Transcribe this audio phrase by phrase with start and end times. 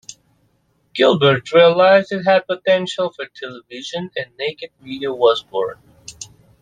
[0.95, 5.77] Gilbert realised it had potential for television and "Naked Video" was born.